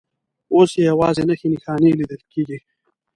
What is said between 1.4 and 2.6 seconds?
نښانې لیدل کېږي.